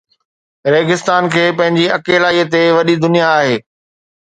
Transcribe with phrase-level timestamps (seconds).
[0.73, 3.55] ريگستان کي پنهنجي اڪيلائيءَ تي وڏي دنيا آهي